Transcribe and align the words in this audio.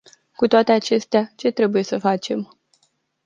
Cu 0.35 0.47
toate 0.47 0.71
acestea, 0.71 1.31
ce 1.35 1.51
trebuie 1.51 1.83
să 1.83 1.97
facem? 1.97 2.57